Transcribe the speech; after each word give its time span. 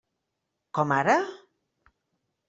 Com 0.77 0.93
ara? 0.95 1.17